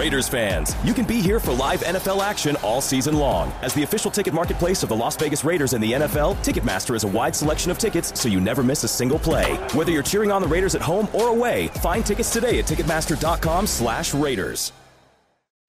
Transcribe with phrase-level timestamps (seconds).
[0.00, 3.52] Raiders fans, you can be here for live NFL action all season long.
[3.60, 7.04] As the official ticket marketplace of the Las Vegas Raiders and the NFL, Ticketmaster is
[7.04, 9.56] a wide selection of tickets so you never miss a single play.
[9.74, 14.72] Whether you're cheering on the Raiders at home or away, find tickets today at ticketmaster.com/raiders.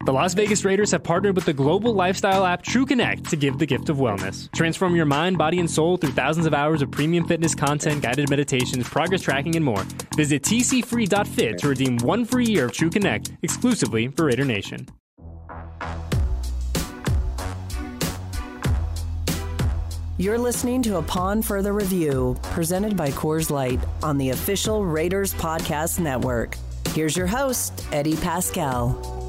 [0.03, 3.67] The Las Vegas Raiders have partnered with the global lifestyle app TrueConnect to give the
[3.67, 4.51] gift of wellness.
[4.51, 8.27] Transform your mind, body, and soul through thousands of hours of premium fitness content, guided
[8.27, 9.83] meditations, progress tracking, and more.
[10.15, 14.87] Visit tcfree.fit to redeem one free year of TrueConnect exclusively for Raider Nation.
[20.17, 25.35] You're listening to a Upon Further Review, presented by Coors Light on the official Raiders
[25.35, 26.57] Podcast Network.
[26.89, 29.20] Here's your host, Eddie Paskal.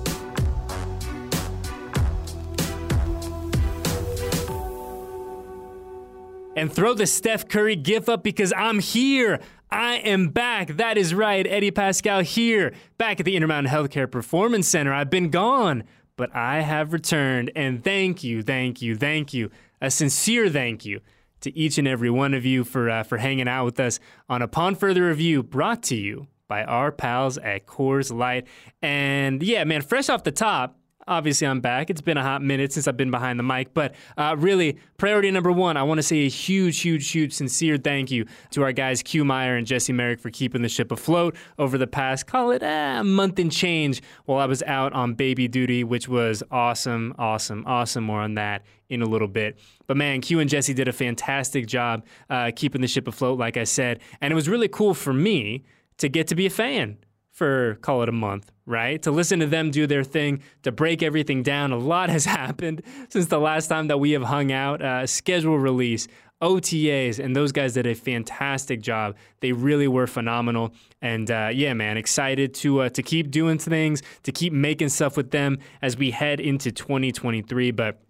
[6.63, 9.41] And throw the Steph Curry gif up because I'm here.
[9.69, 10.77] I am back.
[10.77, 11.45] That is right.
[11.45, 14.95] Eddie Paskal here, back at the Intermountain Healthcare Performance Center.
[14.95, 15.83] I've been gone,
[16.15, 17.51] but I have returned.
[17.57, 19.51] And thank you, thank you, thank you.
[19.81, 21.01] A sincere thank you
[21.41, 24.41] to each and every one of you for, uh, for hanging out with us on
[24.41, 28.47] Upon Further Review, brought to you by our pals at Coors Light.
[28.81, 31.91] And yeah, man, fresh off the top, Obviously, I'm back.
[31.91, 35.31] It's been a hot minute since I've been behind the mic, but uh, really, priority
[35.33, 38.73] number one, I want to say a huge, huge, huge, sincere thank you to our
[38.73, 42.53] guys Q Meyer and Jesse Merrick for keeping the ship afloat over the past, call
[42.53, 46.45] it eh, a month and change, while I was out on baby duty, which was
[46.53, 48.05] awesome, awesome, awesome.
[48.05, 49.59] More on that in a little bit.
[49.89, 53.57] But man, Q and Jesse did a fantastic job uh, keeping the ship afloat, like
[53.57, 55.65] I said, and it was really cool for me
[55.99, 56.99] to get to be a fan
[57.33, 59.03] for call it a month, right?
[59.03, 61.73] To listen to them do their thing, to break everything down.
[61.73, 64.83] A lot has happened since the last time that we have hung out.
[64.83, 66.09] Uh, schedule release,
[66.41, 69.17] OTAs, and those guys did a fantastic job.
[69.41, 70.73] They really were phenomenal.
[71.01, 75.17] And uh, yeah, man, excited to uh, to keep doing things, to keep making stuff
[75.17, 77.71] with them as we head into 2023.
[77.71, 78.01] But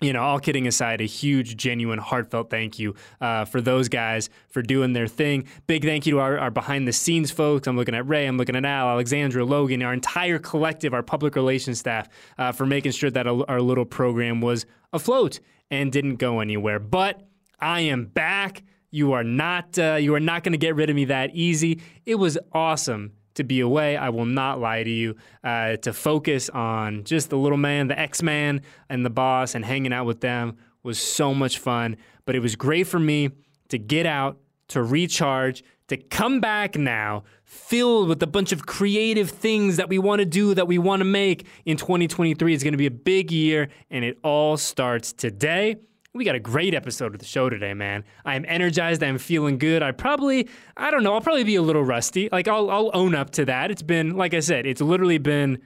[0.00, 4.28] you know, all kidding aside, a huge, genuine, heartfelt thank you uh, for those guys
[4.48, 5.46] for doing their thing.
[5.66, 7.66] Big thank you to our, our, behind the scenes folks.
[7.66, 11.34] I'm looking at Ray, I'm looking at Al, Alexandra, Logan, our entire collective, our public
[11.34, 15.40] relations staff uh, for making sure that our little program was afloat
[15.70, 16.78] and didn't go anywhere.
[16.78, 17.26] But
[17.58, 18.64] I am back.
[18.90, 21.80] You are not uh, you are not going to get rid of me that easy.
[22.04, 23.96] It was awesome to be away.
[23.96, 25.16] I will not lie to you.
[25.42, 29.64] Uh, to focus on just the little man, the X Man, and the boss, and
[29.64, 31.96] hanging out with them was so much fun.
[32.24, 33.30] But it was great for me
[33.68, 34.38] to get out,
[34.68, 39.98] to recharge, to come back now filled with a bunch of creative things that we
[39.98, 42.52] want to do, that we want to make in 2023.
[42.52, 45.76] It's going to be a big year, and it all starts today.
[46.16, 48.02] We got a great episode of the show today, man.
[48.24, 49.02] I'm energized.
[49.02, 49.82] I'm feeling good.
[49.82, 52.30] I probably, I don't know, I'll probably be a little rusty.
[52.32, 53.70] Like, I'll, I'll own up to that.
[53.70, 55.58] It's been, like I said, it's literally been,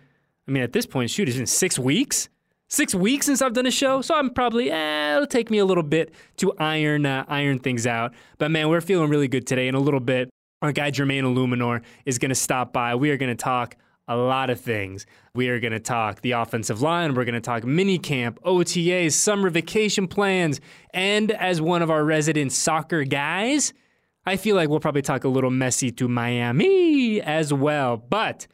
[0.49, 2.29] I mean, at this point, shoot, it's been six weeks.
[2.67, 5.65] Six weeks since I've done a show, so I'm probably eh, it'll take me a
[5.65, 8.15] little bit to iron uh, iron things out.
[8.39, 9.67] But man, we're feeling really good today.
[9.67, 10.31] In a little bit,
[10.63, 12.95] our guy Jermaine Eluemunor is going to stop by.
[12.95, 13.77] We are going to talk
[14.11, 15.07] a lot of things.
[15.35, 19.13] We are going to talk the offensive line, we're going to talk mini camp, OTAs,
[19.13, 20.61] summer vacation plans,
[20.93, 23.73] and as one of our resident soccer guys,
[24.27, 27.97] I feel like we'll probably talk a little Messi to Miami as well.
[27.97, 28.49] But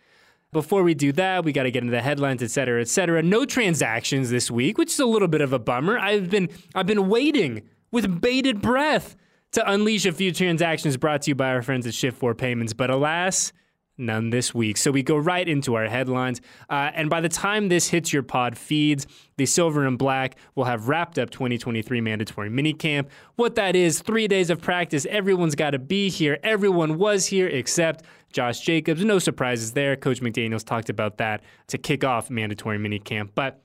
[0.52, 3.22] before we do that, we got to get into the headlines, et cetera, et cetera.
[3.22, 5.98] No transactions this week, which is a little bit of a bummer.
[5.98, 9.16] I've been I've been waiting with bated breath
[9.52, 12.74] to unleash a few transactions brought to you by our friends at Shift 4 Payments,
[12.74, 13.52] but alas,
[13.98, 14.76] None this week.
[14.76, 16.42] So we go right into our headlines.
[16.68, 19.06] Uh, and by the time this hits your pod feeds,
[19.38, 23.08] the Silver and Black will have wrapped up 2023 mandatory minicamp.
[23.36, 25.06] What that is, three days of practice.
[25.08, 26.38] Everyone's got to be here.
[26.42, 29.02] Everyone was here except Josh Jacobs.
[29.02, 29.96] No surprises there.
[29.96, 33.30] Coach McDaniels talked about that to kick off mandatory minicamp.
[33.34, 33.62] But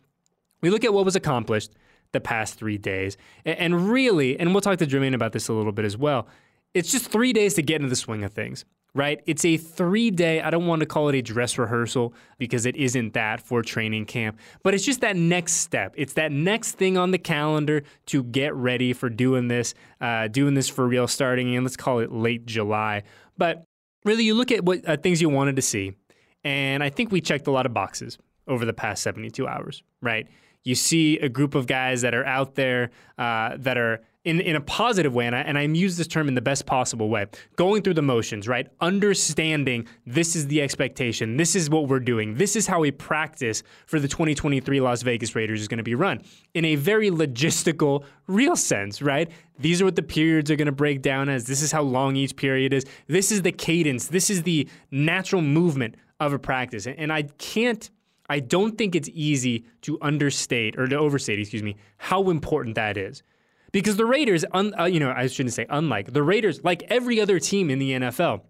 [0.62, 1.74] we look at what was accomplished
[2.14, 3.18] the past three days.
[3.44, 6.28] And really, and we'll talk to Jermaine about this a little bit as well,
[6.74, 8.64] it's just three days to get into the swing of things
[8.94, 9.22] right?
[9.26, 12.76] It's a three day, I don't want to call it a dress rehearsal because it
[12.76, 15.94] isn't that for training camp, but it's just that next step.
[15.98, 20.54] It's that next thing on the calendar to get ready for doing this, uh, doing
[20.54, 23.04] this for real starting in, let's call it late July.
[23.38, 23.64] But
[24.04, 25.94] really, you look at what uh, things you wanted to see,
[26.44, 28.18] and I think we checked a lot of boxes
[28.48, 30.28] over the past 72 hours, right?
[30.64, 34.56] You see a group of guys that are out there uh, that are in, in
[34.56, 37.26] a positive way, and I, and I use this term in the best possible way,
[37.56, 38.68] going through the motions, right?
[38.80, 43.64] Understanding this is the expectation, this is what we're doing, this is how a practice
[43.88, 46.22] for the 2023 Las Vegas Raiders is going to be run
[46.54, 49.32] in a very logistical, real sense, right?
[49.58, 51.46] These are what the periods are going to break down as.
[51.46, 52.86] This is how long each period is.
[53.08, 54.08] This is the cadence.
[54.08, 56.86] This is the natural movement of a practice.
[56.86, 57.90] And I can't
[58.30, 62.96] I don't think it's easy to understate or to overstate, excuse me, how important that
[62.96, 63.24] is.
[63.72, 67.22] Because the Raiders, un, uh, you know, I shouldn't say unlike, the Raiders, like every
[67.22, 68.42] other team in the NFL,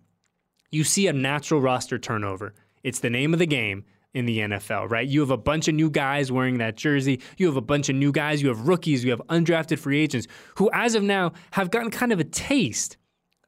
[0.72, 2.54] you see a natural roster turnover.
[2.84, 5.08] It's the name of the game in the NFL, right?
[5.08, 7.22] You have a bunch of new guys wearing that jersey.
[7.38, 8.42] You have a bunch of new guys.
[8.42, 9.04] You have rookies.
[9.04, 12.98] You have undrafted free agents who, as of now, have gotten kind of a taste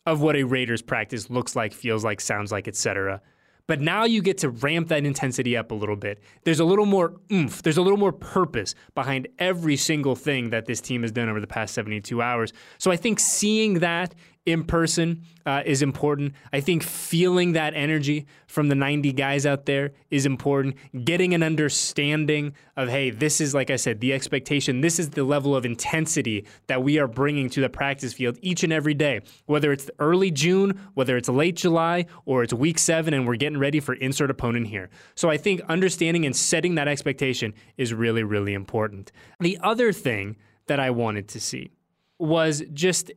[0.05, 3.21] of what a Raiders practice looks like, feels like, sounds like, etc.
[3.67, 6.19] But now you get to ramp that intensity up a little bit.
[6.43, 10.65] There's a little more oomph, there's a little more purpose behind every single thing that
[10.65, 12.51] this team has done over the past 72 hours.
[12.77, 14.15] So I think seeing that
[14.45, 16.33] in person uh, is important.
[16.51, 20.75] I think feeling that energy from the 90 guys out there is important.
[21.05, 24.81] Getting an understanding of, hey, this is, like I said, the expectation.
[24.81, 28.63] This is the level of intensity that we are bringing to the practice field each
[28.63, 29.21] and every day.
[29.45, 33.59] Whether it's early June, whether it's late July, or it's week seven and we're getting
[33.59, 34.89] ready for insert opponent here.
[35.15, 39.11] So I think understanding and setting that expectation is really, really important.
[39.39, 40.35] The other thing
[40.67, 41.71] that I wanted to see
[42.19, 43.11] was just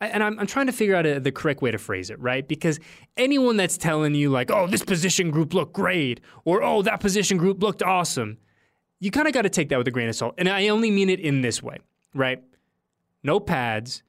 [0.00, 2.46] and I'm, I'm trying to figure out a, the correct way to phrase it, right?
[2.46, 2.78] Because
[3.16, 7.36] anyone that's telling you, like, oh, this position group looked great, or oh, that position
[7.36, 8.38] group looked awesome,
[9.00, 10.34] you kind of got to take that with a grain of salt.
[10.38, 11.78] And I only mean it in this way,
[12.14, 12.42] right?
[13.22, 14.02] No pads.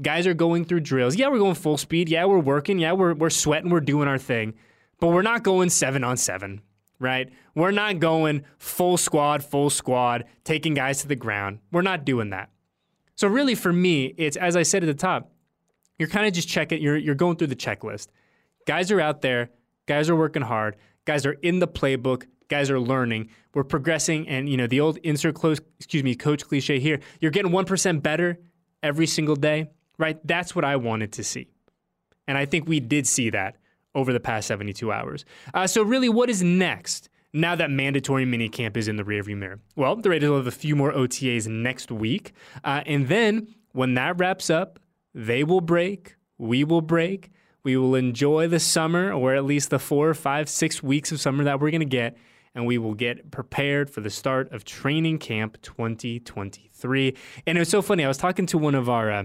[0.00, 1.16] Guys are going through drills.
[1.16, 2.08] Yeah, we're going full speed.
[2.08, 2.78] Yeah, we're working.
[2.78, 3.70] Yeah, we're, we're sweating.
[3.70, 4.54] We're doing our thing.
[4.98, 6.62] But we're not going seven on seven,
[6.98, 7.30] right?
[7.54, 11.58] We're not going full squad, full squad, taking guys to the ground.
[11.72, 12.50] We're not doing that.
[13.20, 15.30] So really for me, it's as I said at the top,
[15.98, 18.08] you're kind of just checking, you're you're going through the checklist.
[18.66, 19.50] Guys are out there,
[19.84, 23.28] guys are working hard, guys are in the playbook, guys are learning.
[23.52, 26.98] We're progressing, and you know the old insert close, excuse me, coach cliche here.
[27.20, 28.38] You're getting one percent better
[28.82, 29.68] every single day,
[29.98, 30.18] right?
[30.26, 31.50] That's what I wanted to see,
[32.26, 33.58] and I think we did see that
[33.94, 35.26] over the past 72 hours.
[35.52, 37.10] Uh, so really, what is next?
[37.32, 39.60] Now that mandatory minicamp is in the rearview mirror?
[39.76, 42.32] Well, the Raiders will have a few more OTAs next week.
[42.64, 44.78] Uh, and then when that wraps up,
[45.14, 47.30] they will break, we will break.
[47.62, 51.44] We will enjoy the summer, or at least the four, five, six weeks of summer
[51.44, 52.16] that we're going to get,
[52.54, 57.16] and we will get prepared for the start of training camp 2023.
[57.46, 58.02] And it was so funny.
[58.02, 59.24] I was talking to one of our uh,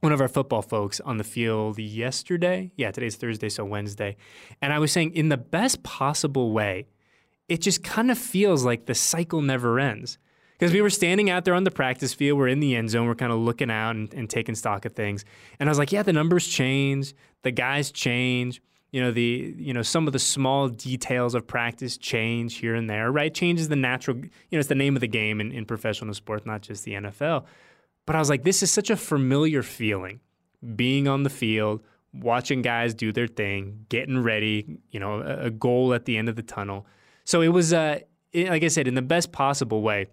[0.00, 2.72] one of our football folks on the field yesterday.
[2.76, 4.16] Yeah, today's Thursday, so Wednesday,
[4.60, 6.88] and I was saying in the best possible way
[7.48, 10.18] it just kind of feels like the cycle never ends.
[10.58, 13.06] Because we were standing out there on the practice field, we're in the end zone,
[13.06, 15.24] we're kind of looking out and, and taking stock of things.
[15.58, 18.62] And I was like, yeah, the numbers change, the guys change
[18.92, 22.88] you know the you know some of the small details of practice change here and
[22.88, 25.64] there right changes the natural you know it's the name of the game in, in
[25.64, 27.44] professional sports not just the nfl
[28.06, 30.20] but i was like this is such a familiar feeling
[30.76, 35.50] being on the field watching guys do their thing getting ready you know a, a
[35.50, 36.86] goal at the end of the tunnel
[37.24, 38.00] so it was, uh,
[38.34, 40.06] like I said, in the best possible way.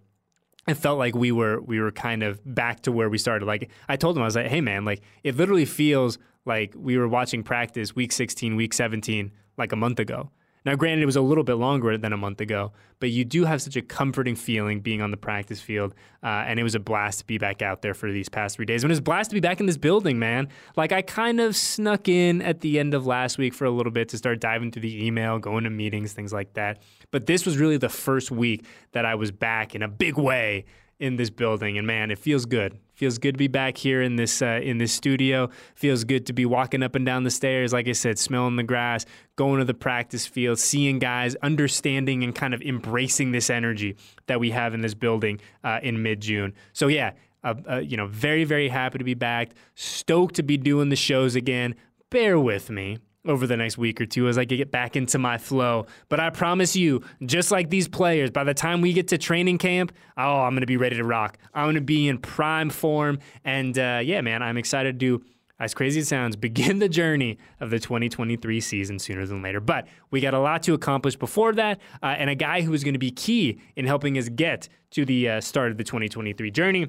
[0.68, 3.46] It felt like we were we were kind of back to where we started.
[3.46, 6.98] Like I told him, I was like, "Hey, man, like it literally feels like we
[6.98, 10.30] were watching practice week 16, week 17, like a month ago."
[10.66, 13.46] Now, granted, it was a little bit longer than a month ago, but you do
[13.46, 15.96] have such a comforting feeling being on the practice field.
[16.22, 18.66] Uh, and it was a blast to be back out there for these past three
[18.66, 18.84] days.
[18.84, 20.50] And it was a blast to be back in this building, man.
[20.76, 23.92] Like, I kind of snuck in at the end of last week for a little
[23.92, 26.82] bit to start diving through the email, going to meetings, things like that.
[27.12, 30.66] But this was really the first week that I was back in a big way
[31.00, 32.78] in this building, and man, it feels good.
[32.94, 35.50] Feels good to be back here in this uh, in this studio.
[35.74, 38.64] Feels good to be walking up and down the stairs, like I said, smelling the
[38.64, 39.06] grass,
[39.38, 43.96] going to the practice field, seeing guys, understanding and kind of embracing this energy
[44.28, 46.54] that we have in this building uh, in mid June.
[46.74, 47.14] So yeah,
[47.44, 49.52] uh, uh, you know, very very happy to be back.
[49.76, 51.76] Stoked to be doing the shows again.
[52.10, 55.38] Bear with me over the next week or two as I get back into my
[55.38, 55.86] flow.
[56.08, 59.58] But I promise you, just like these players, by the time we get to training
[59.58, 61.38] camp, oh, I'm going to be ready to rock.
[61.54, 63.20] I'm going to be in prime form.
[63.44, 65.22] And uh, yeah, man, I'm excited to
[65.60, 69.60] as crazy as it sounds, begin the journey of the 2023 season sooner than later.
[69.60, 72.84] But we got a lot to accomplish before that, uh, and a guy who is
[72.84, 76.50] going to be key in helping us get to the uh, start of the 2023
[76.52, 76.88] journey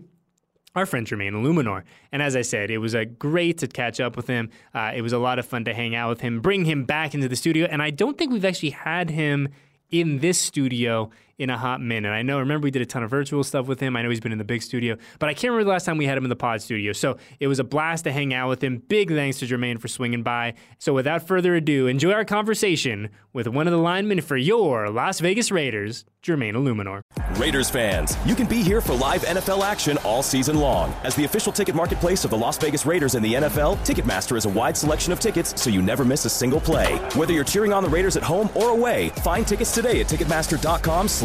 [0.74, 1.82] our friend Jermaine Eluemunor.
[2.12, 4.50] And as I said, it was a great to catch up with him.
[4.74, 7.14] Uh, it was a lot of fun to hang out with him, bring him back
[7.14, 7.66] into the studio.
[7.70, 9.48] And I don't think we've actually had him
[9.90, 11.10] in this studio
[11.40, 12.10] in a hot minute.
[12.10, 13.96] I know, remember, we did a ton of virtual stuff with him.
[13.96, 15.96] I know he's been in the big studio, but I can't remember the last time
[15.96, 16.92] we had him in the pod studio.
[16.92, 18.82] So it was a blast to hang out with him.
[18.88, 20.52] Big thanks to Jermaine for swinging by.
[20.78, 25.20] So without further ado, enjoy our conversation with one of the linemen for your Las
[25.20, 27.00] Vegas Raiders, Jermaine Eluemunor.
[27.38, 30.94] Raiders fans, you can be here for live NFL action all season long.
[31.04, 34.44] As the official ticket marketplace of the Las Vegas Raiders and the NFL, Ticketmaster is
[34.44, 36.96] a wide selection of tickets so you never miss a single play.
[37.14, 40.08] Whether you're cheering on the Raiders at home or away, find tickets today at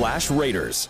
[0.05, 0.89] ticketmaster.com/raiders.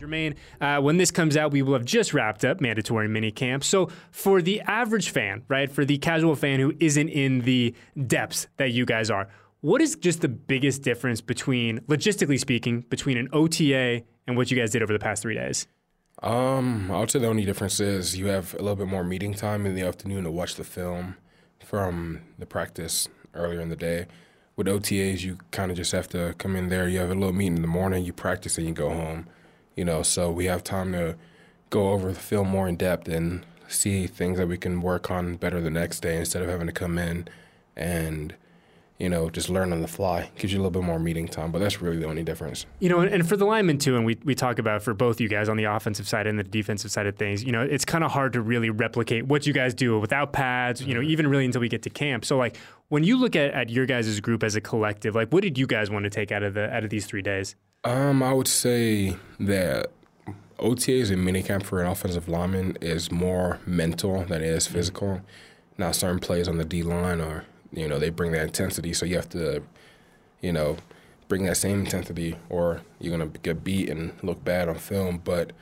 [0.00, 3.62] Jermaine, uh, when this comes out, we will have just wrapped up mandatory minicamp.
[3.62, 7.74] So, for the average fan, right, for the casual fan who isn't in the
[8.06, 9.28] depths that you guys are,
[9.60, 14.56] what is just the biggest difference between, logistically speaking, between an OTA and what you
[14.56, 15.66] guys did over the past three days?
[16.22, 19.34] Um, I would say the only difference is you have a little bit more meeting
[19.34, 21.16] time in the afternoon to watch the film
[21.64, 24.06] from the practice earlier in the day.
[24.56, 26.88] With OTAs, you kind of just have to come in there.
[26.88, 29.26] You have a little meeting in the morning, you practice, and you go home.
[29.76, 31.16] You know, so we have time to
[31.70, 35.36] go over the film more in depth and see things that we can work on
[35.36, 37.28] better the next day instead of having to come in
[37.76, 38.34] and
[39.00, 40.30] you know, just learn on the fly.
[40.36, 42.66] Gives you a little bit more meeting time, but that's really the only difference.
[42.80, 45.28] You know, and for the linemen too, and we, we talk about for both you
[45.28, 48.04] guys on the offensive side and the defensive side of things, you know, it's kind
[48.04, 51.46] of hard to really replicate what you guys do without pads, you know, even really
[51.46, 52.26] until we get to camp.
[52.26, 55.42] So like when you look at, at your guys' group as a collective, like what
[55.42, 57.56] did you guys want to take out of the out of these three days?
[57.84, 59.90] Um, I would say that
[60.58, 65.22] OTAs and minicamp for an offensive lineman is more mental than it is physical.
[65.78, 68.92] Now, certain plays on the D line are you know, they bring that intensity.
[68.92, 69.62] So you have to,
[70.40, 70.76] you know,
[71.28, 75.18] bring that same intensity or you're going to get beat and look bad on film.
[75.22, 75.52] But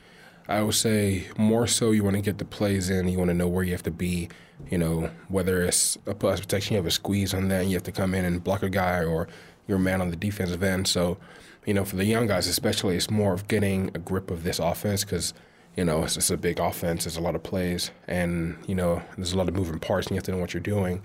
[0.49, 3.09] I would say more so you want to get the plays in.
[3.09, 4.29] You want to know where you have to be.
[4.71, 7.77] You know, whether it's a plus protection, you have a squeeze on that, and you
[7.77, 9.29] have to come in and block a guy, or
[9.69, 10.89] you're a man on the defensive end.
[10.89, 11.17] So,
[11.65, 14.59] you know, for the young guys especially, it's more of getting a grip of this
[14.59, 15.33] offense because
[15.77, 17.05] you know, it's, it's a big offense.
[17.05, 20.17] There's a lot of plays, and you know, there's a lot of moving parts, and
[20.17, 21.03] you have to know what you're doing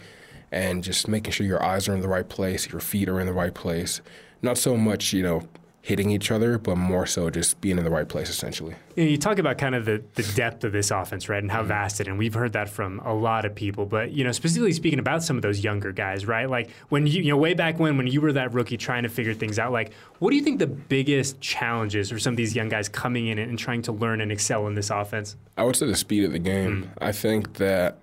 [0.54, 3.26] and just making sure your eyes are in the right place, your feet are in
[3.26, 4.02] the right place.
[4.42, 5.44] Not so much, you know,
[5.82, 8.74] hitting each other, but more so just being in the right place, essentially.
[8.96, 11.52] You, know, you talk about kind of the, the depth of this offense, right, and
[11.52, 11.68] how mm-hmm.
[11.68, 13.86] vast it, and we've heard that from a lot of people.
[13.86, 16.50] But you know, specifically speaking about some of those younger guys, right?
[16.50, 19.10] Like when you, you know, way back when, when you were that rookie trying to
[19.10, 22.56] figure things out, like what do you think the biggest challenges for some of these
[22.56, 25.36] young guys coming in and trying to learn and excel in this offense?
[25.58, 26.84] I would say the speed of the game.
[26.84, 26.90] Mm.
[27.02, 27.98] I think that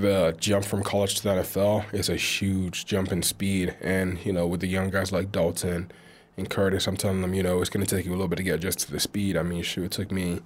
[0.00, 3.74] the jump from college to the NFL is a huge jump in speed.
[3.80, 5.90] And, you know, with the young guys like Dalton
[6.36, 8.36] and Curtis, I'm telling them, you know, it's going to take you a little bit
[8.36, 9.36] to get adjusted to the speed.
[9.36, 10.40] I mean, shoot, it took me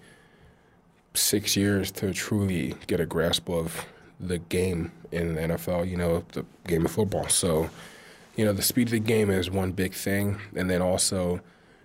[1.14, 3.87] six years to truly get a grasp of
[4.18, 7.28] the game in the NFL, you know, the game of football.
[7.28, 7.68] So,
[8.37, 10.38] you know, the speed of the game is one big thing.
[10.56, 11.40] And then also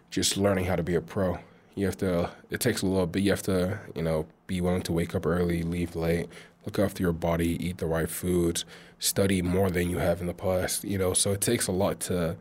[0.09, 1.39] just learning how to be a pro.
[1.77, 3.21] You have to, it takes a little bit.
[3.21, 6.27] You have to, you know, be willing to wake up early, leave late,
[6.65, 8.65] look after your body, eat the right foods,
[8.97, 10.83] study more than you have in the past.
[10.83, 12.35] You know, so it takes a lot to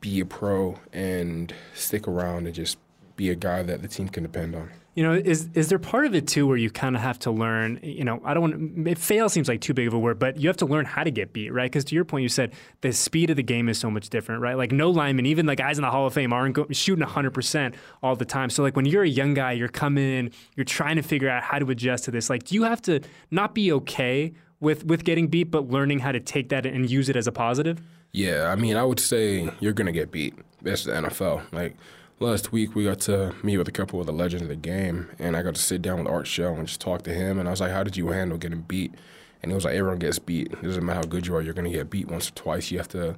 [0.00, 2.78] be a pro and stick around and just
[3.14, 4.70] be a guy that the team can depend on.
[4.94, 7.30] You know, is is there part of it too where you kind of have to
[7.30, 7.78] learn?
[7.82, 8.42] You know, I don't
[8.86, 11.04] want fail seems like too big of a word, but you have to learn how
[11.04, 11.70] to get beat, right?
[11.70, 14.42] Because to your point, you said the speed of the game is so much different,
[14.42, 14.56] right?
[14.56, 17.30] Like no lineman, even like guys in the Hall of Fame, aren't go, shooting 100
[17.30, 18.50] percent all the time.
[18.50, 21.44] So like when you're a young guy, you're coming in, you're trying to figure out
[21.44, 22.28] how to adjust to this.
[22.28, 26.10] Like, do you have to not be okay with with getting beat, but learning how
[26.10, 27.80] to take that and use it as a positive?
[28.12, 30.34] Yeah, I mean, I would say you're gonna get beat.
[30.62, 31.42] That's the NFL.
[31.52, 31.76] Like
[32.20, 35.08] last week we got to meet with a couple of the legends of the game,
[35.18, 37.38] and I got to sit down with Art Shell and just talk to him.
[37.38, 38.94] And I was like, "How did you handle getting beat?"
[39.42, 40.52] And he was like, "Everyone gets beat.
[40.52, 41.42] It doesn't matter how good you are.
[41.42, 42.70] You're going to get beat once or twice.
[42.70, 43.16] You have to,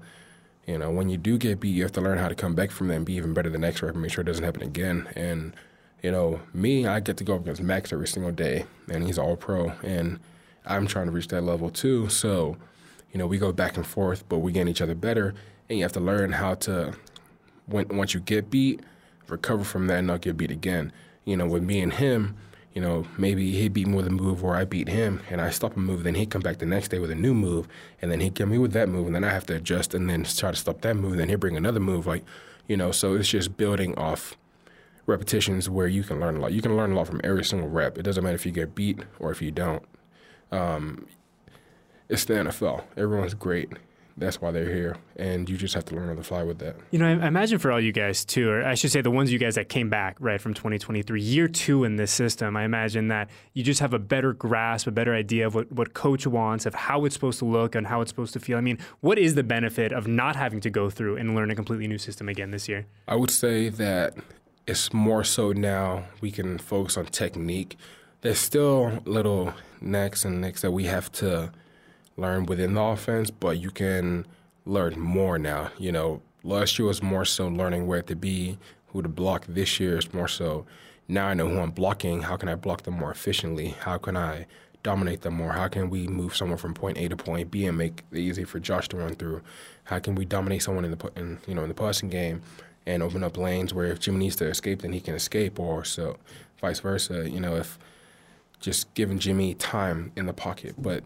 [0.66, 2.70] you know, when you do get beat, you have to learn how to come back
[2.70, 4.62] from that and be even better the next rep and make sure it doesn't happen
[4.62, 5.54] again." And
[6.02, 9.18] you know, me, I get to go up against Maxx every single day, and he's
[9.18, 10.18] all pro, and
[10.66, 12.08] I'm trying to reach that level too.
[12.08, 12.56] So,
[13.12, 15.32] you know, we go back and forth, but we get each other better,
[15.68, 16.94] and you have to learn how to,
[17.72, 18.80] when once you get beat
[19.32, 20.92] recover from that and not get beat again.
[21.24, 22.36] You know, with me and him,
[22.74, 25.50] you know, maybe he beat me with a move or I beat him and I
[25.50, 27.68] stop a move, then he come back the next day with a new move
[28.00, 30.08] and then he get me with that move and then I have to adjust and
[30.08, 32.24] then try to stop that move and then he bring another move like,
[32.68, 34.36] you know, so it's just building off
[35.06, 36.52] repetitions where you can learn a lot.
[36.52, 37.98] You can learn a lot from every single rep.
[37.98, 39.82] It doesn't matter if you get beat or if you don't.
[40.50, 41.06] Um,
[42.08, 42.84] it's the NFL.
[42.96, 43.72] Everyone's great.
[44.16, 46.76] That's why they're here, and you just have to learn on the fly with that.
[46.90, 49.10] You know, I, I imagine for all you guys too, or I should say the
[49.10, 52.56] ones you guys that came back right from 2023, year two in this system.
[52.56, 55.94] I imagine that you just have a better grasp, a better idea of what what
[55.94, 58.58] coach wants, of how it's supposed to look, and how it's supposed to feel.
[58.58, 61.54] I mean, what is the benefit of not having to go through and learn a
[61.54, 62.86] completely new system again this year?
[63.08, 64.14] I would say that
[64.66, 67.76] it's more so now we can focus on technique.
[68.20, 71.52] There's still little necks and nicks that we have to
[72.16, 74.26] learn within the offense, but you can
[74.64, 75.70] learn more now.
[75.78, 79.46] You know, last year was more so learning where to be, who to block.
[79.48, 80.66] This year is more so
[81.08, 82.22] now I know who I'm blocking.
[82.22, 83.74] How can I block them more efficiently?
[83.80, 84.46] How can I
[84.82, 85.52] dominate them more?
[85.52, 88.44] How can we move someone from point A to point B and make it easy
[88.44, 89.42] for Josh to run through?
[89.84, 92.42] How can we dominate someone in the in, you know in the passing game
[92.86, 95.84] and open up lanes where if Jimmy needs to escape, then he can escape, or
[95.84, 96.16] so
[96.60, 97.28] vice versa.
[97.28, 97.78] You know, if
[98.60, 101.04] just giving Jimmy time in the pocket, but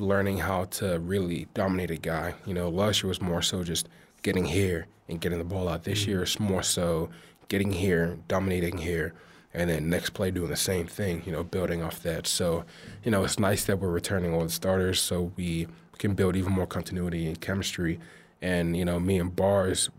[0.00, 2.34] learning how to really dominate a guy.
[2.46, 3.88] You know, last year was more so just
[4.22, 5.84] getting here and getting the ball out.
[5.84, 6.08] This mm.
[6.08, 7.10] year is more so
[7.48, 9.12] getting here, dominating here,
[9.52, 12.26] and then next play doing the same thing, you know, building off that.
[12.26, 12.64] So,
[13.02, 15.66] you know, it's nice that we're returning all the starters so we
[15.98, 17.98] can build even more continuity and chemistry.
[18.40, 19.90] And, you know, me and Bars,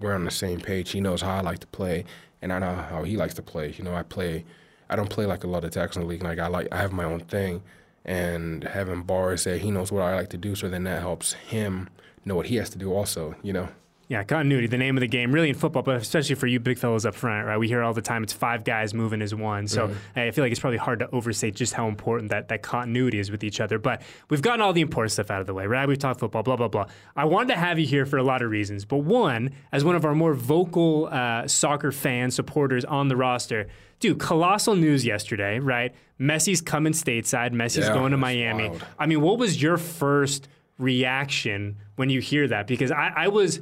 [0.00, 0.90] we're on the same page.
[0.90, 2.04] He knows how I like to play,
[2.42, 3.74] and I know how he likes to play.
[3.76, 4.44] You know, I play,
[4.90, 6.22] I don't play like a lot of tackles in the league.
[6.22, 7.62] Like, I like, I have my own thing
[8.08, 11.34] and having bars that he knows what I like to do, so then that helps
[11.34, 11.90] him
[12.24, 13.68] know what he has to do also, you know.
[14.08, 16.78] Yeah, continuity, the name of the game, really in football, but especially for you big
[16.78, 17.58] fellows up front, right?
[17.58, 19.68] We hear all the time it's five guys moving as one.
[19.68, 20.18] So mm-hmm.
[20.18, 23.30] I feel like it's probably hard to overstate just how important that, that continuity is
[23.30, 23.78] with each other.
[23.78, 24.00] But
[24.30, 25.86] we've gotten all the important stuff out of the way, right?
[25.86, 26.86] We've talked football, blah, blah, blah.
[27.16, 28.86] I wanted to have you here for a lot of reasons.
[28.86, 33.68] But one, as one of our more vocal uh, soccer fan supporters on the roster,
[34.00, 35.94] dude, colossal news yesterday, right?
[36.18, 37.52] Messi's coming stateside.
[37.52, 38.70] Messi's yeah, going to Miami.
[38.70, 38.86] Wild.
[38.98, 40.48] I mean, what was your first
[40.78, 42.66] reaction when you hear that?
[42.66, 43.60] Because I, I was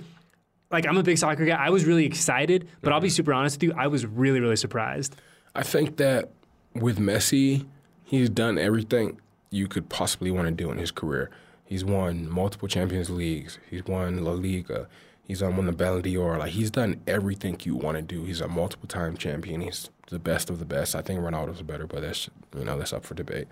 [0.71, 1.55] like, I'm a big soccer guy.
[1.55, 2.93] I was really excited, but.
[2.93, 3.75] I'll be super honest with you.
[3.77, 5.17] I was really, really surprised.
[5.55, 6.31] I think that
[6.75, 7.67] with Messi,
[8.05, 9.21] he's done everything
[9.51, 11.31] you could possibly want to do in his career.
[11.65, 13.59] He's won multiple Champions Leagues.
[13.69, 14.89] He's won La Liga.
[15.27, 16.39] He's won the Ballon d'Or.
[16.39, 18.25] Like he's done everything you want to do.
[18.25, 19.61] He's a multiple time champion.
[19.61, 20.95] He's the best of the best.
[20.95, 23.49] I think Ronaldo's better, but that's you know that's up for debate.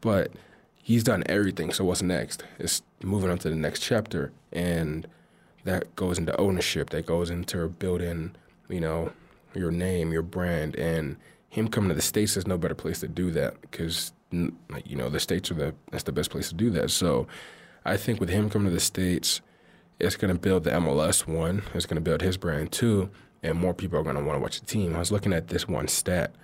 [0.00, 0.32] But
[0.82, 1.72] he's done everything.
[1.72, 2.42] So what's next?
[2.58, 5.06] It's moving on to the next chapter, and
[5.64, 6.90] that goes into ownership.
[6.90, 8.34] That goes into building,
[8.68, 9.12] you know,
[9.54, 11.16] your name, your brand, and
[11.48, 15.08] him coming to the states is no better place to do that because you know
[15.08, 16.90] the states are the that's the best place to do that.
[16.90, 17.26] So
[17.84, 19.40] I think with him coming to the states
[20.00, 21.62] it's going to build the MLS one.
[21.72, 23.10] It's going to build his brand too,
[23.42, 24.94] and more people are going to want to watch the team.
[24.96, 26.34] I was looking at this one stat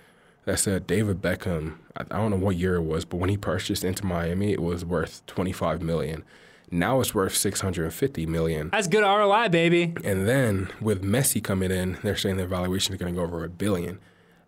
[0.45, 1.75] that said David Beckham.
[1.95, 4.85] I don't know what year it was, but when he purchased into Miami, it was
[4.85, 6.23] worth 25 million.
[6.71, 8.69] Now it's worth 650 million.
[8.69, 9.93] That's good ROI, baby.
[10.03, 13.43] And then with Messi coming in, they're saying their valuation is going to go over
[13.43, 13.99] a billion.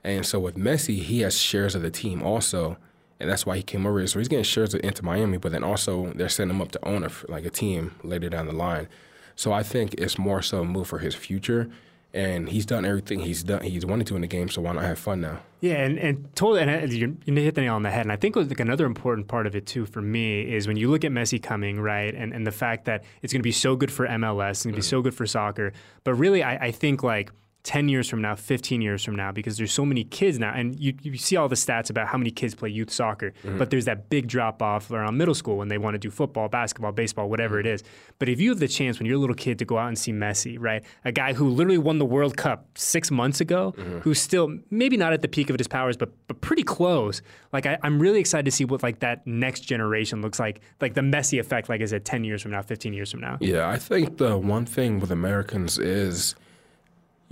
[0.03, 2.77] And so with Messi, he has shares of the team also
[3.23, 4.07] and that's why he came over here.
[4.07, 7.05] So he's getting shares into Miami, but then also they're setting him up to own
[7.05, 8.89] a, like a team later down the line.
[9.37, 11.69] So I think it's more so a move for his future.
[12.13, 13.63] And he's done everything he's done.
[13.63, 15.39] He's wanted to in the game, so why not have fun now?
[15.61, 18.01] Yeah, and, and totally, and you, you hit the nail on the head.
[18.01, 20.91] And I think like another important part of it too for me is when you
[20.91, 23.75] look at Messi coming right, and, and the fact that it's going to be so
[23.75, 24.89] good for MLS, it's going to be mm.
[24.89, 25.73] so good for soccer.
[26.03, 27.31] But really, I, I think like
[27.63, 30.53] 10 years from now, 15 years from now, because there's so many kids now.
[30.53, 33.57] And you, you see all the stats about how many kids play youth soccer, mm-hmm.
[33.57, 36.49] but there's that big drop off around middle school when they want to do football,
[36.49, 37.67] basketball, baseball, whatever mm-hmm.
[37.67, 37.83] it is.
[38.19, 39.97] But if you have the chance when you're a little kid to go out and
[39.97, 40.83] see Messi, right?
[41.05, 43.99] A guy who literally won the World Cup six months ago, mm-hmm.
[43.99, 47.21] who's still maybe not at the peak of his powers, but, but pretty close.
[47.53, 50.95] Like, I, I'm really excited to see what like that next generation looks like, like
[50.95, 53.37] the Messi effect, like I said, 10 years from now, 15 years from now.
[53.39, 56.35] Yeah, I think the one thing with Americans is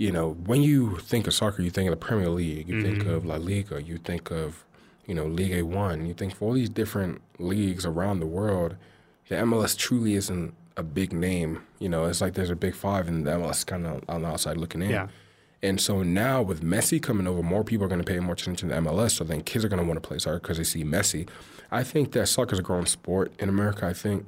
[0.02, 2.98] you know, when you think of soccer, you think of the Premier League, you mm-hmm.
[2.98, 4.64] think of La Liga, you think of,
[5.06, 8.74] you know, Ligue 1, you think of all these different leagues around the world.
[9.28, 11.62] The MLS truly isn't a big name.
[11.78, 14.28] You know, it's like there's a big five and the MLS kind of on the
[14.28, 14.90] outside looking in.
[14.90, 15.06] Yeah.
[15.62, 18.56] And so now with Messi coming over, more people are going to pay more attention
[18.68, 19.12] to the MLS.
[19.12, 21.28] So then kids are going to want to play soccer because they see Messi.
[21.70, 23.86] I think that soccer is a growing sport in America.
[23.86, 24.26] I think,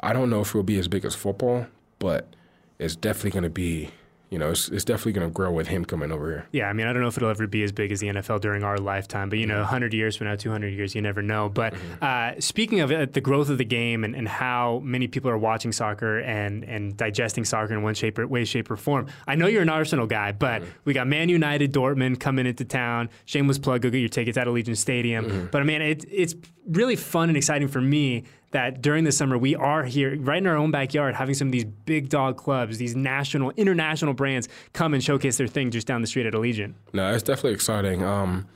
[0.00, 1.66] I don't know if it will be as big as football,
[1.98, 2.34] but
[2.78, 3.90] it's definitely going to be
[4.30, 6.48] you know, it's, it's definitely going to grow with him coming over here.
[6.50, 8.40] Yeah, I mean, I don't know if it'll ever be as big as the NFL
[8.40, 9.96] during our lifetime, but you know, 100 mm-hmm.
[9.96, 11.48] years from now, 200 years, you never know.
[11.48, 12.04] But mm-hmm.
[12.04, 15.38] uh, speaking of uh, the growth of the game and, and how many people are
[15.38, 19.36] watching soccer and, and digesting soccer in one shape or way, shape, or form, I
[19.36, 20.70] know you're an Arsenal guy, but mm-hmm.
[20.84, 23.10] we got Man United, Dortmund coming into town.
[23.26, 25.26] Shameless plug, go get your tickets at Allegiant Stadium.
[25.26, 25.46] Mm-hmm.
[25.52, 26.34] But I mean, it, it's
[26.66, 28.24] really fun and exciting for me
[28.56, 31.52] that during the summer we are here right in our own backyard having some of
[31.52, 36.00] these big dog clubs, these national, international brands come and showcase their thing just down
[36.00, 36.72] the street at Allegiant.
[36.94, 38.02] No, it's definitely exciting.
[38.02, 38.46] Um,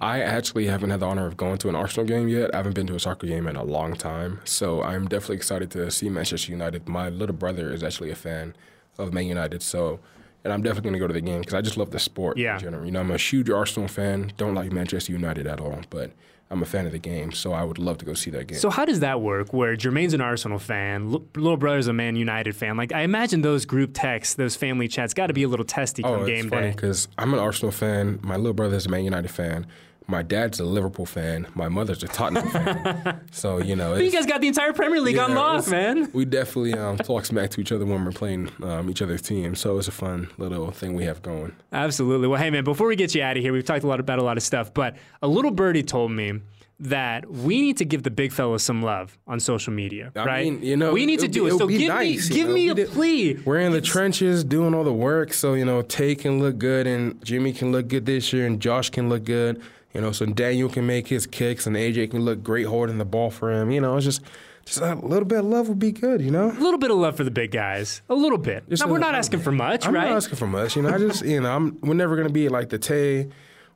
[0.00, 2.54] I actually haven't had the honor of going to an Arsenal game yet.
[2.54, 4.40] I haven't been to a soccer game in a long time.
[4.44, 6.88] So I'm definitely excited to see Manchester United.
[6.88, 8.54] My little brother is actually a fan
[8.98, 9.62] of Man United.
[9.62, 10.00] So,
[10.44, 12.38] and I'm definitely going to go to the game because I just love the sport
[12.38, 12.54] Yeah.
[12.54, 12.84] in general.
[12.86, 14.32] You know, I'm a huge Arsenal fan.
[14.38, 16.12] Don't like Manchester United at all, but
[16.52, 17.30] I'm a fan of the game.
[17.30, 18.58] So I would love to go see that game.
[18.58, 19.52] So how does that work?
[19.52, 22.76] Where Jermaine's an Arsenal fan, L- little brother's a Man United fan.
[22.76, 26.02] Like I imagine those group texts, those family chats, got to be a little testy
[26.02, 26.72] oh, come Oh, game it's funny day.
[26.72, 28.18] because I'm an Arsenal fan.
[28.22, 29.66] My little brother's a Man United fan.
[30.10, 31.46] My dad's a Liverpool fan.
[31.54, 33.20] My mother's a Tottenham fan.
[33.32, 36.10] So you know, You guys got the entire Premier League on lock, man.
[36.12, 39.60] We definitely um, talk smack to each other when we're playing um, each other's teams.
[39.60, 41.54] So it's a fun little thing we have going.
[41.72, 42.26] Absolutely.
[42.26, 44.18] Well, hey man, before we get you out of here, we've talked a lot about
[44.18, 46.40] a lot of stuff, but a little birdie told me
[46.80, 50.44] that we need to give the big fellas some love on social media, I right?
[50.52, 51.58] mean, you know, we need to do be- it.
[51.58, 52.54] So give nice, me, give know?
[52.54, 53.34] me a plea.
[53.44, 56.86] We're in the trenches doing all the work, so you know, Tay can look good,
[56.86, 59.60] and Jimmy can look good this year, and Josh can look good.
[59.94, 63.04] You know, so Daniel can make his kicks, and AJ can look great holding the
[63.04, 63.70] ball for him.
[63.70, 64.22] You know, it's just
[64.64, 66.20] just a little bit of love would be good.
[66.20, 66.50] You know.
[66.50, 68.02] A little bit of love for the big guys.
[68.08, 68.68] A little bit.
[68.68, 70.08] Just now, a we're not asking for much, I'm right?
[70.08, 70.76] not asking for much.
[70.76, 73.28] You know, I just you know, I'm we're never gonna be like the Tay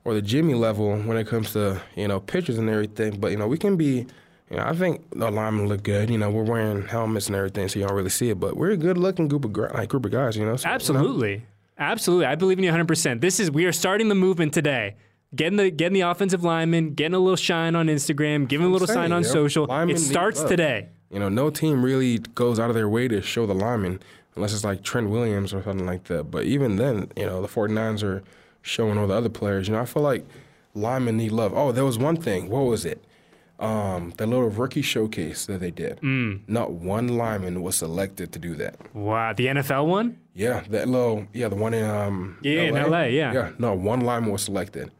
[0.04, 3.18] or the Jimmy level when it comes to you know pitchers and everything.
[3.18, 4.06] But you know, we can be.
[4.50, 6.10] You know, I think the linemen look good.
[6.10, 8.38] You know, we're wearing helmets and everything, so you don't really see it.
[8.38, 10.36] But we're a good-looking group of like group of guys.
[10.36, 11.46] You know, so, you know, Absolutely.
[11.78, 12.26] Absolutely.
[12.26, 13.20] I believe in you 100%.
[13.20, 14.96] This is we are starting the movement today.
[15.34, 18.86] Getting the getting the offensive lineman, getting a little shine on Instagram, giving a little
[18.86, 19.66] saying, sign on social.
[19.88, 20.88] It starts today.
[21.10, 24.00] You know, no team really goes out of their way to show the lineman
[24.36, 26.24] unless it's like Trent Williams or something like that.
[26.24, 28.22] But even then, you know, the 49ers are
[28.62, 29.68] showing all the other players.
[29.68, 30.24] You know, I feel like
[30.74, 31.52] linemen need love.
[31.54, 32.48] Oh, there was one thing.
[32.48, 33.02] What was it?
[33.60, 36.00] Um, the little rookie showcase that they did.
[36.00, 36.40] Mm.
[36.48, 38.74] Not one lineman was selected to do that.
[38.94, 40.18] Wow, the NFL one?
[40.34, 43.32] Yeah, that little, yeah, the one in um, Yeah, in LA, yeah.
[43.32, 44.90] Yeah, no, one lineman was selected.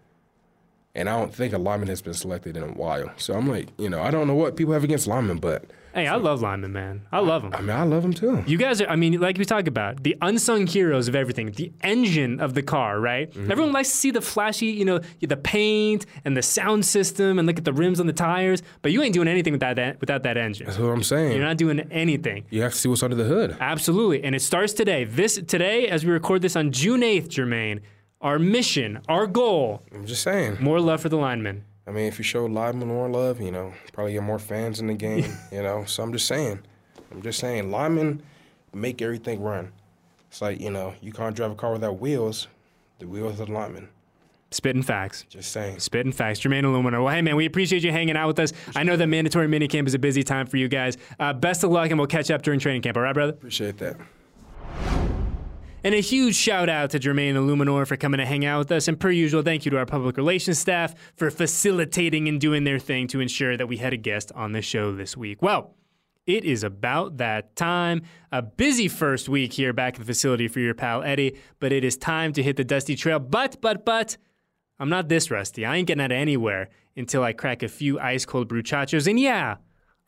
[0.95, 3.11] And I don't think a lineman has been selected in a while.
[3.17, 6.09] So I'm like, you know, I don't know what people have against linemen, but Hey,
[6.09, 7.03] I love linemen, man.
[7.13, 7.55] I love them.
[7.55, 8.43] I mean, I love them too.
[8.49, 11.71] You guys are, I mean, like we talk about, the unsung heroes of everything, the
[11.85, 13.31] engine of the car, right?
[13.31, 13.53] Mm-hmm.
[13.53, 17.47] Everyone likes to see the flashy, you know, the paint and the sound system and
[17.47, 20.25] look at the rims on the tires, but you ain't doing anything without that, without
[20.25, 20.67] that engine.
[20.67, 21.31] That's what I'm saying.
[21.31, 22.45] You're not doing anything.
[22.51, 23.57] You have to see what's under the hood.
[23.61, 24.25] Absolutely.
[24.25, 25.05] And it starts today.
[25.05, 27.83] This today, as we record this on June 8th, Jermaine,
[28.25, 30.57] our mission, our goal, I'm just saying.
[30.61, 31.63] more love for the linemen.
[31.87, 34.87] I mean, if you show linemen more love, you know, probably get more fans in
[34.87, 35.85] the game, you know.
[35.85, 36.61] So I'm just saying.
[37.13, 38.23] I'm just saying, linemen
[38.73, 39.71] make everything run.
[40.31, 42.49] It's like, you know, you can't drive a car without wheels.
[42.99, 43.89] The wheels are the linemen.
[44.51, 45.25] Spitting facts.
[45.29, 45.79] Just saying.
[45.81, 46.41] Spitting facts.
[46.41, 47.05] Jermaine Eluemunor.
[47.05, 48.53] Well, hey, man, we appreciate you hanging out with us.
[48.75, 50.97] I know that mandatory minicamp is a busy time for you guys.
[51.21, 52.97] Uh, best of luck, and we'll catch up during training camp.
[52.97, 53.33] All right, brother?
[53.33, 53.97] Appreciate that.
[55.85, 58.89] And a huge shout out to Jermaine Eluemunor for coming to hang out with us.
[58.89, 62.79] And per usual, thank you to our public relations staff for facilitating and doing their
[62.79, 65.43] thing to ensure that we had a guest on the show this week.
[65.43, 65.75] Well,
[66.27, 68.01] it is about that time.
[68.33, 71.85] A busy first week here back at the facility for your pal Eddie, but it
[71.85, 73.19] is time to hit the dusty trail.
[73.19, 74.17] But, but, but,
[74.79, 75.67] I'm not this rusty.
[75.67, 79.07] I ain't getting out of anywhere until I crack a few ice cold bruchachos.
[79.07, 79.57] And yeah,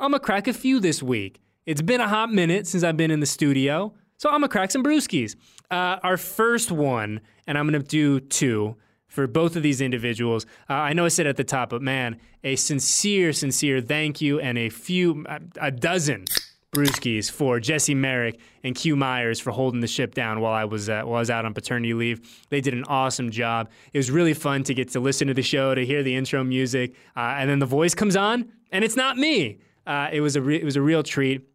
[0.01, 1.43] I'm gonna crack a few this week.
[1.67, 4.71] It's been a hot minute since I've been in the studio, so I'm gonna crack
[4.71, 5.37] some brewskis.
[5.71, 8.77] Uh, our first one, and I'm gonna do two
[9.09, 10.47] for both of these individuals.
[10.69, 14.41] Uh, I know I said at the top, but man, a sincere, sincere thank you
[14.41, 15.25] and a few,
[15.59, 16.27] a, dozen
[16.75, 20.91] brewskis for Jesse Merrick and Q Myers for holding the ship down while I was
[20.91, 22.45] uh, while I was out on paternity leave.
[22.51, 23.71] They did an awesome job.
[23.93, 26.45] It was really fun to get to listen to the show, to hear the intro
[26.45, 29.59] music, uh, and then the voice comes on, and it's not me.
[29.87, 31.49] Uh, it was a re- it was a real treat.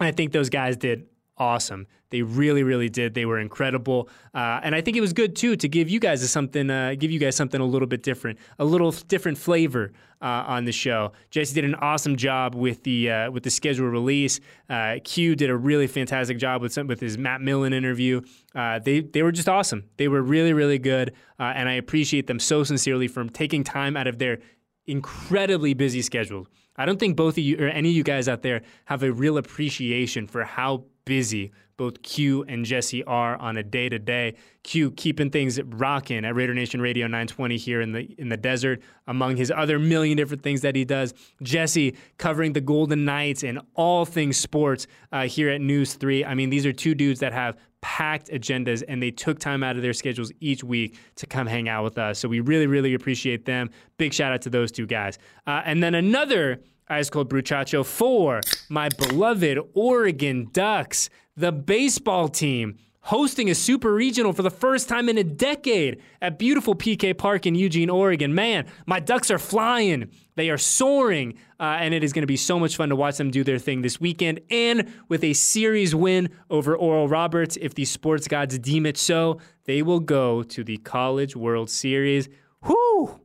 [0.00, 1.06] I think those guys did
[1.38, 1.86] awesome.
[2.10, 3.14] They really, really did.
[3.14, 6.28] They were incredible, uh, and I think it was good too to give you guys
[6.30, 10.44] something, uh, give you guys something a little bit different, a little different flavor uh,
[10.46, 11.12] on the show.
[11.30, 14.38] Jesse did an awesome job with the uh, with the schedule release.
[14.70, 18.20] Uh, Q did a really fantastic job with some, with his Matt Millen interview.
[18.54, 19.84] Uh, they they were just awesome.
[19.96, 24.06] They were really, really good, and I appreciate them so sincerely for taking time out
[24.06, 24.38] of their
[24.86, 26.46] incredibly busy schedule.
[26.76, 29.10] I don't think both of you or any of you guys out there have a
[29.10, 34.36] real appreciation for how busy both Q and Jesse are on a day to day.
[34.62, 38.80] Q keeping things rocking at Raider Nation Radio 920 here in the in the desert,
[39.06, 41.12] among his other million different things that he does.
[41.42, 46.24] Jesse covering the Golden Knights and all things sports uh, here at News Three.
[46.24, 49.76] I mean, these are two dudes that have packed agendas and they took time out
[49.76, 52.18] of their schedules each week to come hang out with us.
[52.18, 53.70] So we really, really appreciate them.
[53.98, 55.18] Big shout out to those two guys.
[55.46, 62.78] Uh, and then another Ice Cold Bruchacho for my beloved Oregon Ducks, the baseball team
[63.06, 67.46] hosting a super regional for the first time in a decade at beautiful PK Park
[67.46, 68.34] in Eugene, Oregon.
[68.34, 70.10] Man, my Ducks are flying.
[70.34, 73.16] They are soaring, uh, and it is going to be so much fun to watch
[73.16, 74.40] them do their thing this weekend.
[74.50, 79.38] And with a series win over Oral Roberts, if the sports gods deem it so,
[79.66, 82.28] they will go to the College World Series.
[82.62, 83.20] Whoo!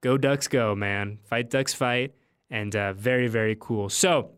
[0.00, 1.18] Go Ducks, go, man.
[1.22, 2.12] Fight Ducks, fight.
[2.52, 3.88] And uh, very, very cool.
[3.88, 4.30] So,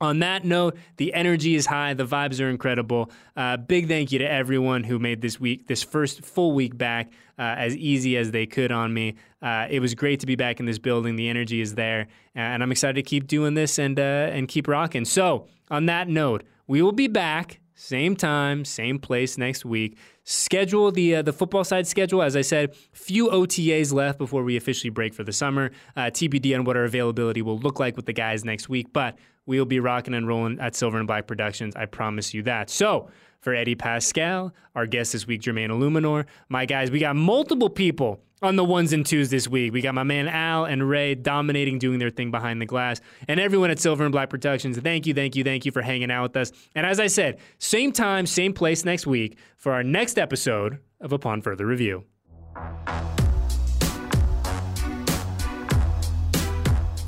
[0.00, 3.10] on that note, the energy is high, the vibes are incredible.
[3.36, 7.10] Uh, big thank you to everyone who made this week, this first full week back,
[7.38, 9.14] uh, as easy as they could on me.
[9.40, 11.16] Uh, it was great to be back in this building.
[11.16, 14.68] The energy is there, and I'm excited to keep doing this and uh, and keep
[14.68, 15.06] rocking.
[15.06, 19.98] So, on that note, we will be back same time, same place next week.
[20.24, 22.22] Schedule the uh, the football side schedule.
[22.22, 25.70] As I said, few OTAs left before we officially break for the summer.
[25.96, 29.18] Uh, TBD on what our availability will look like with the guys next week, but
[29.44, 31.76] we'll be rocking and rolling at Silver and Black Productions.
[31.76, 32.70] I promise you that.
[32.70, 33.10] So.
[33.40, 36.24] For Eddie Paskal, our guest this week, Jermaine Eluemunor.
[36.48, 39.72] My guys, we got multiple people on the ones and twos this week.
[39.72, 43.40] We got my man Al and Ray dominating, doing their thing behind the glass, and
[43.40, 44.78] everyone at Silver and Black Productions.
[44.78, 46.52] Thank you, thank you, thank you for hanging out with us.
[46.74, 51.12] And as I said, same time, same place next week for our next episode of
[51.12, 52.04] Upon Further Review.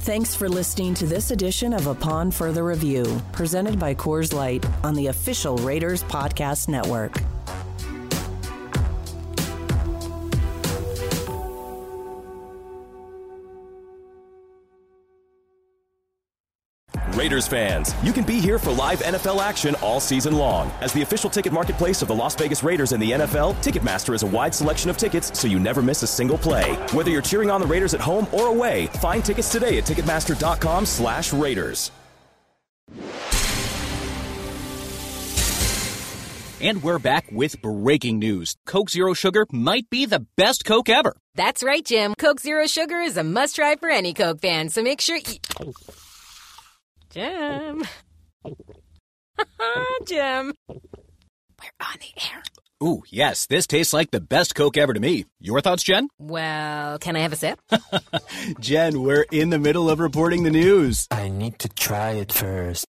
[0.07, 4.95] Thanks for listening to this edition of Upon Further Review, presented by Coors Light on
[4.95, 7.19] the official Raiders Podcast Network.
[17.17, 20.71] Raiders fans, you can be here for live NFL action all season long.
[20.83, 24.23] As the official ticket marketplace of the Las Vegas Raiders and the NFL, Ticketmaster has
[24.23, 26.75] a wide selection of tickets so you never miss a single play.
[26.93, 30.85] Whether you're cheering on the Raiders at home or away, find tickets today at Ticketmaster.com
[30.85, 31.91] slash Raiders.
[36.61, 38.57] And we're back with breaking news.
[38.67, 41.17] Coke Zero Sugar might be the best Coke ever.
[41.35, 42.15] That's right, Jim.
[42.19, 45.73] Coke Zero Sugar is a must try for any Coke fan, so make sure you.
[47.17, 47.83] Jim.
[50.07, 50.53] Jim.
[50.69, 52.43] We're on the air.
[52.85, 55.25] Ooh, yes, this tastes like the best Coke ever to me.
[55.41, 56.09] Your thoughts, Jen?
[56.19, 57.59] Well, can I have a sip?
[58.61, 61.09] Jen, we're in the middle of reporting the news.
[61.11, 62.85] I need to try it first.